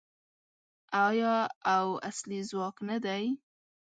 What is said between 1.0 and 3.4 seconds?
آیا او اصلي ځواک نه دی؟